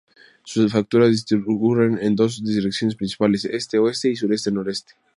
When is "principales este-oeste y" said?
2.95-4.15